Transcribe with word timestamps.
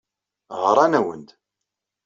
Ɣran-awen-d. 0.63 1.29